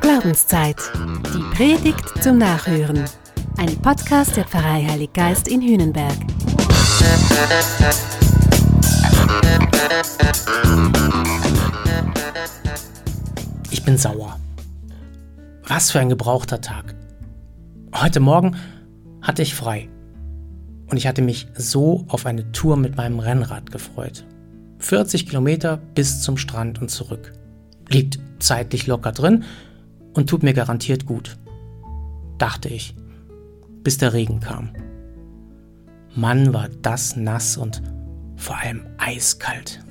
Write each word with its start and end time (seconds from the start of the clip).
Glaubenszeit. 0.00 0.76
Die 1.32 1.56
Predigt 1.56 2.20
zum 2.20 2.38
Nachhören. 2.38 3.04
Ein 3.58 3.76
Podcast 3.76 4.36
der 4.36 4.44
Pfarrei 4.44 4.84
Heilig 4.88 5.12
Geist 5.12 5.46
in 5.46 5.62
Hühnenberg. 5.62 6.16
Ich 13.70 13.84
bin 13.84 13.96
sauer. 13.96 14.40
Was 15.68 15.92
für 15.92 16.00
ein 16.00 16.08
gebrauchter 16.08 16.60
Tag. 16.60 16.96
Heute 17.94 18.18
Morgen 18.18 18.56
hatte 19.22 19.42
ich 19.42 19.54
frei. 19.54 19.88
Und 20.88 20.96
ich 20.96 21.06
hatte 21.06 21.22
mich 21.22 21.46
so 21.54 22.04
auf 22.08 22.26
eine 22.26 22.50
Tour 22.50 22.76
mit 22.76 22.96
meinem 22.96 23.20
Rennrad 23.20 23.70
gefreut. 23.70 24.24
40 24.80 25.28
Kilometer 25.28 25.76
bis 25.76 26.20
zum 26.20 26.36
Strand 26.36 26.80
und 26.80 26.90
zurück. 26.90 27.32
Liegt 27.90 28.18
zeitlich 28.38 28.86
locker 28.86 29.12
drin 29.12 29.44
und 30.14 30.28
tut 30.28 30.42
mir 30.42 30.54
garantiert 30.54 31.06
gut. 31.06 31.36
Dachte 32.38 32.68
ich, 32.68 32.94
bis 33.82 33.98
der 33.98 34.12
Regen 34.12 34.40
kam. 34.40 34.70
Mann, 36.14 36.52
war 36.52 36.68
das 36.82 37.16
nass 37.16 37.56
und 37.56 37.82
vor 38.36 38.56
allem 38.56 38.86
eiskalt. 38.98 39.84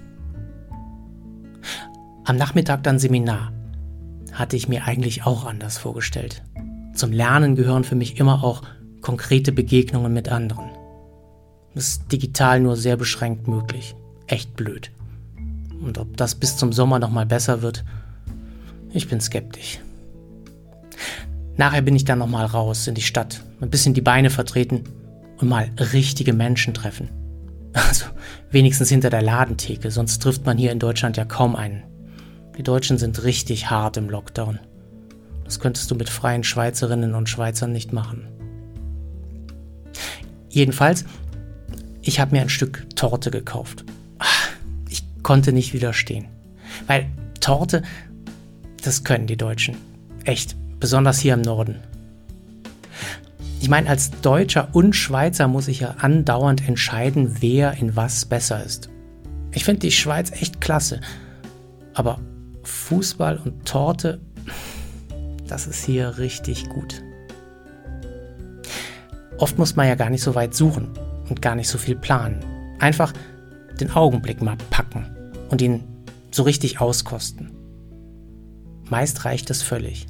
Am 2.25 2.35
Nachmittag 2.35 2.84
dann 2.84 2.99
Seminar. 2.99 3.53
Hatte 4.34 4.55
ich 4.55 4.70
mir 4.70 4.86
eigentlich 4.86 5.25
auch 5.25 5.45
anders 5.45 5.77
vorgestellt. 5.77 6.44
Zum 6.94 7.11
Lernen 7.11 7.55
gehören 7.55 7.84
für 7.84 7.95
mich 7.95 8.20
immer 8.20 8.44
auch 8.44 8.61
konkrete 9.02 9.52
Begegnungen 9.52 10.13
mit 10.13 10.30
anderen. 10.30 10.70
Das 11.73 11.88
ist 11.88 12.11
digital 12.11 12.59
nur 12.59 12.75
sehr 12.75 12.97
beschränkt 12.97 13.47
möglich. 13.47 13.95
Echt 14.27 14.55
blöd. 14.55 14.91
Und 15.81 15.97
ob 15.97 16.17
das 16.17 16.35
bis 16.35 16.57
zum 16.57 16.73
Sommer 16.73 16.99
nochmal 16.99 17.25
besser 17.25 17.61
wird, 17.61 17.83
ich 18.91 19.07
bin 19.07 19.21
skeptisch. 19.21 19.80
Nachher 21.58 21.81
bin 21.81 21.95
ich 21.95 22.05
dann 22.05 22.19
nochmal 22.19 22.45
raus 22.45 22.88
in 22.88 22.95
die 22.95 23.02
Stadt, 23.02 23.44
ein 23.61 23.69
bisschen 23.69 23.94
die 23.94 24.02
Beine 24.02 24.30
vertreten 24.30 24.83
und 25.38 25.50
mal 25.50 25.69
richtige 25.77 26.33
Menschen 26.33 26.73
treffen. 26.73 27.09
Also 27.73 28.05
wenigstens 28.50 28.89
hinter 28.89 29.09
der 29.09 29.22
Ladentheke, 29.22 29.91
sonst 29.91 30.22
trifft 30.22 30.45
man 30.45 30.57
hier 30.57 30.72
in 30.72 30.80
Deutschland 30.80 31.17
ja 31.17 31.25
kaum 31.25 31.55
einen. 31.55 31.83
Die 32.57 32.63
Deutschen 32.63 32.97
sind 32.97 33.23
richtig 33.23 33.69
hart 33.69 33.97
im 33.97 34.09
Lockdown. 34.09 34.59
Das 35.44 35.59
könntest 35.59 35.89
du 35.91 35.95
mit 35.95 36.09
freien 36.09 36.44
Schweizerinnen 36.44 37.16
und 37.16 37.30
Schweizern 37.30 37.72
nicht 37.72 37.94
machen. 37.94 38.27
Jedenfalls, 40.50 41.05
ich 42.02 42.19
habe 42.19 42.35
mir 42.35 42.41
ein 42.41 42.50
Stück 42.50 42.85
Torte 42.95 43.31
gekauft. 43.31 43.85
Konnte 45.30 45.53
nicht 45.53 45.73
widerstehen. 45.73 46.25
Weil 46.88 47.05
Torte, 47.39 47.83
das 48.83 49.03
können 49.03 49.27
die 49.27 49.38
Deutschen. 49.38 49.77
Echt, 50.23 50.55
besonders 50.80 51.19
hier 51.19 51.35
im 51.35 51.41
Norden. 51.41 51.75
Ich 53.61 53.69
meine, 53.69 53.89
als 53.89 54.09
Deutscher 54.22 54.69
und 54.72 54.95
Schweizer 54.95 55.47
muss 55.47 55.67
ich 55.67 55.81
ja 55.81 55.97
andauernd 56.00 56.67
entscheiden, 56.67 57.35
wer 57.41 57.73
in 57.73 57.95
was 57.95 58.25
besser 58.25 58.63
ist. 58.63 58.89
Ich 59.52 59.66
finde 59.66 59.81
die 59.81 59.91
Schweiz 59.91 60.31
echt 60.31 60.61
klasse. 60.61 61.00
Aber 61.94 62.19
Fußball 62.63 63.38
und 63.38 63.67
Torte, 63.67 64.19
das 65.47 65.67
ist 65.67 65.85
hier 65.85 66.17
richtig 66.17 66.69
gut. 66.69 67.03
Oft 69.38 69.59
muss 69.59 69.75
man 69.75 69.88
ja 69.88 69.94
gar 69.94 70.09
nicht 70.09 70.23
so 70.23 70.33
weit 70.33 70.55
suchen 70.55 70.89
und 71.30 71.39
gar 71.39 71.53
nicht 71.53 71.67
so 71.67 71.77
viel 71.77 71.97
planen. 71.97 72.44
Einfach 72.80 73.13
den 73.80 73.91
Augenblick 73.91 74.41
mal 74.41 74.57
packen 74.72 75.19
und 75.50 75.61
ihn 75.61 75.83
so 76.31 76.44
richtig 76.44 76.80
auskosten. 76.80 77.52
Meist 78.89 79.25
reicht 79.25 79.50
es 79.50 79.61
völlig. 79.61 80.08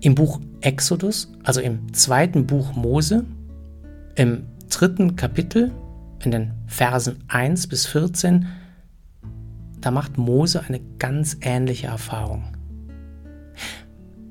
Im 0.00 0.14
Buch 0.14 0.40
Exodus, 0.60 1.32
also 1.44 1.60
im 1.60 1.92
zweiten 1.94 2.46
Buch 2.46 2.74
Mose, 2.74 3.24
im 4.16 4.44
dritten 4.68 5.16
Kapitel, 5.16 5.72
in 6.22 6.30
den 6.30 6.52
Versen 6.66 7.24
1 7.28 7.66
bis 7.68 7.86
14, 7.86 8.46
da 9.80 9.90
macht 9.90 10.18
Mose 10.18 10.62
eine 10.66 10.80
ganz 10.98 11.36
ähnliche 11.40 11.86
Erfahrung. 11.86 12.44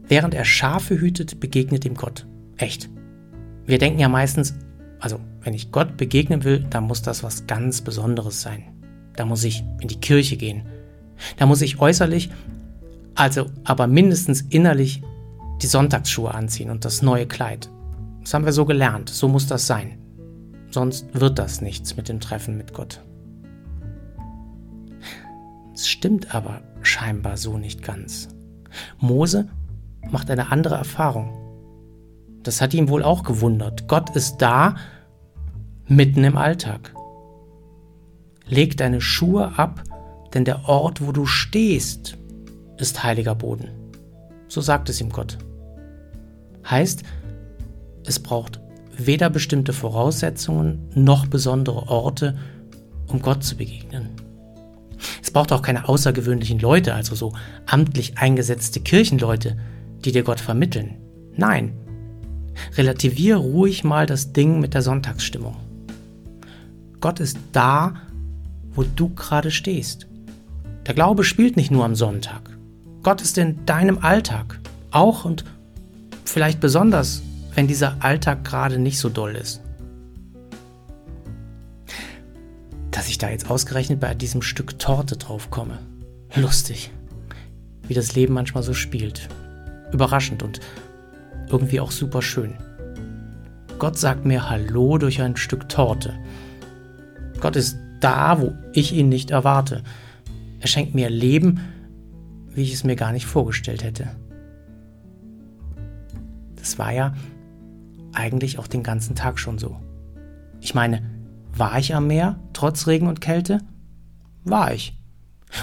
Während 0.08 0.34
er 0.34 0.46
Schafe 0.46 1.00
hütet, 1.00 1.40
begegnet 1.40 1.86
ihm 1.86 1.96
Gott. 1.96 2.26
Echt. 2.58 2.90
Wir 3.66 3.78
denken 3.78 4.00
ja 4.00 4.10
meistens, 4.10 4.54
also 5.04 5.20
wenn 5.42 5.54
ich 5.54 5.74
Gott 5.74 5.98
begegnen 5.98 6.46
will, 6.46 6.66
dann 6.70 6.86
muss 6.86 7.02
das 7.02 7.24
was 7.24 7.46
ganz 7.46 7.82
Besonderes 7.82 8.42
sein. 8.42 8.64
Da 9.18 9.26
muss 9.26 9.44
ich 9.44 9.62
in 9.82 9.90
die 9.90 10.00
Kirche 10.00 10.38
gehen. 10.38 10.64
Da 11.36 11.46
muss 11.46 11.62
ich 11.62 11.82
äußerlich, 11.82 12.30
also 13.14 13.48
aber 13.66 13.88
mindestens 13.88 14.40
innerlich 14.44 15.04
die 15.62 15.68
Sonntagsschuhe 15.68 16.34
anziehen 16.34 16.70
und 16.70 16.86
das 16.86 17.02
neue 17.02 17.28
Kleid. 17.28 17.70
Das 18.22 18.34
haben 18.34 18.46
wir 18.46 18.54
so 18.54 18.64
gelernt, 18.64 19.10
so 19.10 19.28
muss 19.28 19.46
das 19.46 19.68
sein. 19.68 19.98
Sonst 20.72 21.06
wird 21.12 21.38
das 21.38 21.60
nichts 21.60 21.98
mit 21.98 22.08
dem 22.08 22.22
Treffen 22.22 22.56
mit 22.56 22.74
Gott. 22.74 23.04
Es 25.74 25.90
stimmt 25.90 26.34
aber 26.34 26.62
scheinbar 26.82 27.36
so 27.36 27.58
nicht 27.58 27.84
ganz. 27.84 28.30
Mose 29.00 29.50
macht 30.10 30.32
eine 30.32 30.50
andere 30.50 30.76
Erfahrung. 30.76 31.44
Das 32.44 32.62
hat 32.62 32.74
ihn 32.74 32.90
wohl 32.90 33.04
auch 33.04 33.24
gewundert. 33.24 33.88
Gott 33.88 34.16
ist 34.16 34.38
da, 34.38 34.76
mitten 35.88 36.24
im 36.24 36.38
Alltag. 36.38 36.94
Leg 38.48 38.78
deine 38.78 39.02
Schuhe 39.02 39.58
ab, 39.58 39.84
denn 40.34 40.46
der 40.46 40.68
Ort, 40.68 41.06
wo 41.06 41.12
du 41.12 41.26
stehst, 41.26 42.18
ist 42.78 43.04
heiliger 43.04 43.36
Boden. 43.36 43.70
So 44.48 44.62
sagt 44.62 44.90
es 44.90 45.02
ihm 45.02 45.10
Gott. 45.10 45.38
Heißt, 46.70 47.04
es 48.06 48.20
braucht 48.20 48.60
weder 48.98 49.30
bestimmte 49.30 49.74
Voraussetzungen 49.74 50.90
noch 50.94 51.26
besondere 51.26 51.88
Orte, 51.90 52.38
um 53.08 53.22
Gott 53.22 53.44
zu 53.44 53.58
begegnen. 53.58 54.10
Es 55.22 55.32
braucht 55.32 55.52
auch 55.52 55.62
keine 55.62 55.90
außergewöhnlichen 55.90 56.60
Leute, 56.60 56.94
also 56.94 57.16
so 57.16 57.34
amtlich 57.66 58.18
eingesetzte 58.18 58.80
Kirchenleute, 58.80 59.58
die 60.06 60.12
dir 60.12 60.24
Gott 60.24 60.40
vermitteln. 60.40 60.98
Nein, 61.36 61.74
relativier 62.78 63.38
ruhig 63.38 63.84
mal 63.84 64.06
das 64.06 64.34
Ding 64.34 64.60
mit 64.60 64.74
der 64.74 64.82
Sonntagsstimmung. 64.82 65.56
Gott 67.04 67.20
ist 67.20 67.38
da, 67.52 67.96
wo 68.72 68.84
du 68.84 69.10
gerade 69.10 69.52
stehst. 69.52 70.08
Der 70.88 70.94
Glaube 70.94 71.26
spielt 71.26 71.58
nicht 71.58 71.70
nur 71.70 71.84
am 71.84 71.96
Sonntag. 71.96 72.50
Gott 73.02 73.22
ist 73.22 73.38
in 73.38 73.66
deinem 73.66 73.98
Alltag, 73.98 74.62
auch 74.90 75.26
und 75.26 75.44
vielleicht 76.24 76.62
besonders, 76.62 77.22
wenn 77.56 77.68
dieser 77.68 77.98
Alltag 78.00 78.46
gerade 78.46 78.80
nicht 78.80 79.00
so 79.00 79.10
doll 79.10 79.36
ist. 79.36 79.60
Dass 82.92 83.10
ich 83.10 83.18
da 83.18 83.30
jetzt 83.30 83.52
ausgerechnet 83.52 84.00
bei 84.00 84.16
diesem 84.16 84.42
Stück 84.42 84.80
Torte 84.80 85.18
drauf 85.18 85.52
komme. 85.52 85.80
Lustig. 86.36 86.90
Wie 87.86 87.94
das 87.94 88.16
Leben 88.16 88.34
manchmal 88.34 88.64
so 88.64 88.74
spielt. 88.74 89.28
Überraschend 89.92 90.42
und 90.42 90.62
irgendwie 91.50 91.82
auch 91.82 91.92
super 91.92 92.22
schön. 92.22 92.54
Gott 93.78 93.98
sagt 93.98 94.24
mir 94.24 94.50
Hallo 94.50 94.98
durch 94.98 95.22
ein 95.22 95.36
Stück 95.36 95.68
Torte. 95.68 96.14
Gott 97.44 97.58
ist 97.58 97.78
da, 98.00 98.40
wo 98.40 98.54
ich 98.72 98.94
ihn 98.94 99.10
nicht 99.10 99.32
erwarte. 99.32 99.84
Er 100.62 100.68
schenkt 100.68 100.96
mir 100.96 101.10
Leben, 101.10 101.60
wie 102.54 102.62
ich 102.62 102.74
es 102.74 102.86
mir 102.86 102.96
gar 102.96 103.12
nicht 103.12 103.26
vorgestellt 103.26 103.84
hätte. 103.84 104.08
Das 106.56 106.80
war 106.80 106.94
ja 106.94 107.14
eigentlich 108.14 108.60
auch 108.60 108.68
den 108.68 108.82
ganzen 108.82 109.16
Tag 109.16 109.40
schon 109.40 109.58
so. 109.58 109.76
Ich 110.62 110.74
meine, 110.74 111.02
war 111.54 111.78
ich 111.78 111.94
am 111.94 112.08
Meer, 112.08 112.40
trotz 112.54 112.88
Regen 112.88 113.08
und 113.08 113.20
Kälte? 113.20 113.60
War 114.46 114.74
ich. 114.74 114.98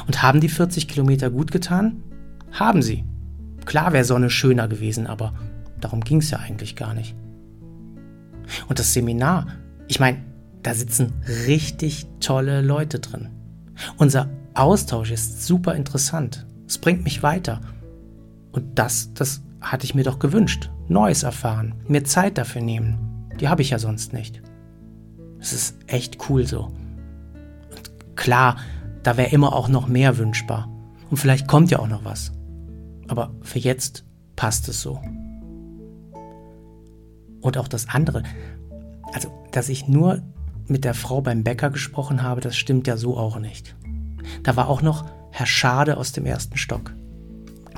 Und 0.07 0.23
haben 0.23 0.43
die 0.43 0.51
40 0.51 0.87
Kilometer 0.87 1.31
gut 1.31 1.51
getan? 1.51 2.03
Haben 2.53 2.83
sie. 2.83 3.07
Klar 3.65 3.95
wäre 3.95 4.05
Sonne 4.05 4.29
schöner 4.29 4.69
gewesen, 4.69 5.07
aber 5.07 5.33
darum 5.81 6.03
ging 6.03 6.19
es 6.19 6.31
ja 6.31 6.41
eigentlich 6.41 6.77
gar 6.77 6.93
nicht. 6.93 7.17
Und 8.69 8.79
das 8.79 8.93
Seminar, 8.93 9.47
ich 9.89 9.99
meine, 9.99 10.30
da 10.63 10.75
sitzen 10.75 11.13
richtig 11.47 12.07
tolle 12.21 12.61
Leute 12.61 12.99
drin. 12.99 13.31
Unser 13.97 14.29
Austausch 14.55 15.11
ist 15.11 15.47
super 15.47 15.75
interessant. 15.75 16.47
Es 16.67 16.79
bringt 16.79 17.05
mich 17.05 17.23
weiter. 17.23 17.61
Und 18.53 18.79
das, 18.79 19.13
das 19.15 19.43
hatte 19.61 19.85
ich 19.85 19.95
mir 19.95 20.05
doch 20.05 20.19
gewünscht. 20.19 20.71
Neues 20.89 21.23
erfahren, 21.23 21.75
mir 21.87 22.05
Zeit 22.05 22.37
dafür 22.37 22.63
nehmen. 22.63 23.29
Die 23.41 23.49
habe 23.49 23.63
ich 23.63 23.71
ja 23.71 23.79
sonst 23.79 24.13
nicht. 24.13 24.43
Es 25.39 25.53
ist 25.53 25.77
echt 25.87 26.29
cool 26.29 26.47
so. 26.47 26.65
Und 27.75 28.17
klar, 28.17 28.57
da 29.03 29.17
wäre 29.17 29.31
immer 29.31 29.55
auch 29.55 29.69
noch 29.69 29.87
mehr 29.87 30.19
wünschbar. 30.19 30.69
Und 31.11 31.17
vielleicht 31.17 31.49
kommt 31.49 31.71
ja 31.71 31.79
auch 31.79 31.89
noch 31.89 32.05
was. 32.05 32.33
Aber 33.09 33.33
für 33.41 33.59
jetzt 33.59 34.05
passt 34.37 34.69
es 34.69 34.83
so. 34.83 35.01
Und 37.41 37.57
auch 37.57 37.69
das 37.69 37.89
andere. 37.89 38.23
Also, 39.13 39.31
dass 39.53 39.69
ich 39.69 39.89
nur 39.89 40.23
mit 40.71 40.85
der 40.85 40.95
Frau 40.95 41.21
beim 41.21 41.45
Bäcker 41.45 41.71
gesprochen 41.71 42.23
habe, 42.23 42.41
das 42.41 42.57
stimmt 42.57 42.87
ja 42.87 42.97
so 42.97 43.17
auch 43.17 43.39
nicht. 43.39 43.75
Da 44.43 44.57
war 44.57 44.69
auch 44.69 44.83
noch 44.83 45.05
Herr 45.31 45.47
Schade 45.47 45.97
aus 45.97 46.13
dem 46.13 46.27
ersten 46.27 46.57
Stock. 46.57 46.93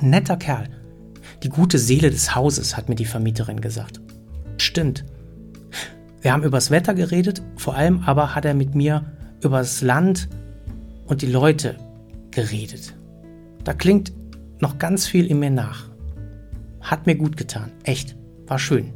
Netter 0.01 0.37
Kerl. 0.37 0.69
Die 1.43 1.49
gute 1.49 1.79
Seele 1.79 2.11
des 2.11 2.35
Hauses, 2.35 2.77
hat 2.77 2.89
mir 2.89 2.95
die 2.95 3.05
Vermieterin 3.05 3.61
gesagt. 3.61 4.01
Stimmt. 4.59 5.05
Wir 6.21 6.33
haben 6.33 6.45
übers 6.45 6.71
Wetter 6.71 6.95
geredet, 6.95 7.43
vor 7.57 7.75
allem 7.75 8.01
aber 8.07 8.35
hat 8.35 8.45
er 8.45 8.55
mit 8.55 8.75
mir 8.75 9.05
übers 9.43 9.83
Land 9.83 10.29
und 11.07 11.23
die 11.23 11.27
Leute 11.27 11.77
geredet. 12.31 12.95
Da 13.65 13.75
klingt 13.75 14.13
noch 14.61 14.79
ganz 14.79 15.07
viel 15.07 15.27
in 15.27 15.41
mir 15.41 15.51
nach. 15.51 15.89
Hat 16.81 17.07
mir 17.07 17.17
gut 17.17 17.37
getan. 17.37 17.71
Echt. 17.85 18.17
War 18.47 18.59
schön. 18.59 18.93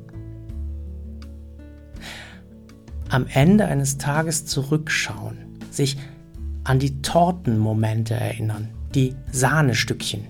Am 3.16 3.26
Ende 3.32 3.64
eines 3.64 3.96
Tages 3.96 4.44
zurückschauen, 4.44 5.38
sich 5.70 5.96
an 6.64 6.78
die 6.78 7.00
Tortenmomente 7.00 8.12
erinnern, 8.12 8.68
die 8.94 9.14
Sahnestückchen. 9.32 10.26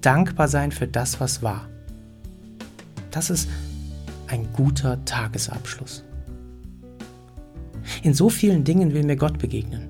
Dankbar 0.00 0.48
sein 0.48 0.72
für 0.72 0.88
das, 0.88 1.20
was 1.20 1.40
war. 1.40 1.68
Das 3.12 3.30
ist 3.30 3.48
ein 4.26 4.52
guter 4.52 5.04
Tagesabschluss. 5.04 6.02
In 8.02 8.14
so 8.14 8.30
vielen 8.30 8.64
Dingen 8.64 8.92
will 8.92 9.04
mir 9.04 9.14
Gott 9.14 9.38
begegnen. 9.38 9.86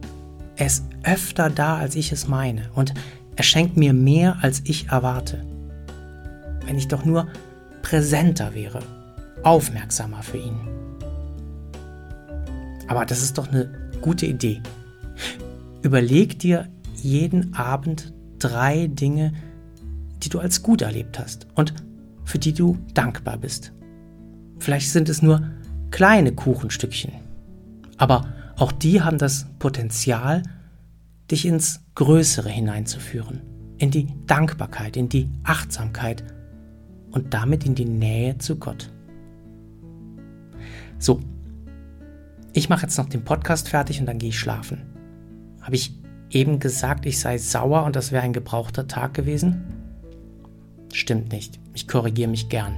Er 0.56 0.66
ist 0.66 0.84
öfter 1.02 1.48
da, 1.48 1.78
als 1.78 1.96
ich 1.96 2.12
es 2.12 2.28
meine, 2.28 2.70
und 2.74 2.92
er 3.36 3.44
schenkt 3.44 3.78
mir 3.78 3.94
mehr, 3.94 4.36
als 4.42 4.60
ich 4.64 4.88
erwarte. 4.88 5.46
Wenn 6.66 6.76
ich 6.76 6.88
doch 6.88 7.06
nur 7.06 7.26
präsenter 7.80 8.52
wäre, 8.52 8.80
aufmerksamer 9.44 10.22
für 10.22 10.36
ihn. 10.36 10.87
Aber 12.88 13.04
das 13.06 13.22
ist 13.22 13.38
doch 13.38 13.48
eine 13.48 13.70
gute 14.00 14.26
Idee. 14.26 14.62
Überleg 15.82 16.38
dir 16.38 16.68
jeden 16.96 17.54
Abend 17.54 18.12
drei 18.38 18.88
Dinge, 18.88 19.32
die 20.22 20.28
du 20.28 20.40
als 20.40 20.62
gut 20.62 20.82
erlebt 20.82 21.18
hast 21.18 21.46
und 21.54 21.74
für 22.24 22.38
die 22.38 22.52
du 22.52 22.78
dankbar 22.94 23.38
bist. 23.38 23.72
Vielleicht 24.58 24.90
sind 24.90 25.08
es 25.08 25.22
nur 25.22 25.42
kleine 25.90 26.32
Kuchenstückchen, 26.32 27.12
aber 27.96 28.26
auch 28.56 28.72
die 28.72 29.02
haben 29.02 29.18
das 29.18 29.46
Potenzial, 29.58 30.42
dich 31.30 31.46
ins 31.46 31.80
Größere 31.94 32.48
hineinzuführen, 32.48 33.40
in 33.78 33.90
die 33.90 34.08
Dankbarkeit, 34.26 34.96
in 34.96 35.08
die 35.08 35.28
Achtsamkeit 35.44 36.24
und 37.10 37.34
damit 37.34 37.64
in 37.64 37.74
die 37.74 37.84
Nähe 37.84 38.38
zu 38.38 38.56
Gott. 38.56 38.90
So, 40.98 41.20
ich 42.52 42.68
mache 42.68 42.82
jetzt 42.82 42.98
noch 42.98 43.08
den 43.08 43.24
Podcast 43.24 43.68
fertig 43.68 44.00
und 44.00 44.06
dann 44.06 44.18
gehe 44.18 44.30
ich 44.30 44.38
schlafen. 44.38 44.82
Habe 45.60 45.76
ich 45.76 45.94
eben 46.30 46.58
gesagt, 46.58 47.06
ich 47.06 47.18
sei 47.18 47.38
sauer 47.38 47.84
und 47.84 47.96
das 47.96 48.12
wäre 48.12 48.22
ein 48.22 48.32
gebrauchter 48.32 48.86
Tag 48.86 49.14
gewesen? 49.14 49.64
Stimmt 50.92 51.32
nicht. 51.32 51.58
Ich 51.74 51.86
korrigiere 51.86 52.30
mich 52.30 52.48
gern. 52.48 52.76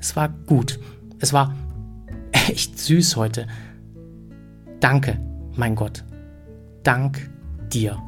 Es 0.00 0.16
war 0.16 0.28
gut. 0.28 0.80
Es 1.18 1.32
war 1.32 1.54
echt 2.32 2.78
süß 2.78 3.16
heute. 3.16 3.46
Danke, 4.80 5.18
mein 5.54 5.74
Gott. 5.74 6.04
Dank 6.82 7.30
dir. 7.72 7.98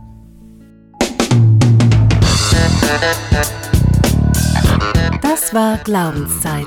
Das 5.22 5.54
war 5.54 5.78
Glaubenszeit. 5.78 6.66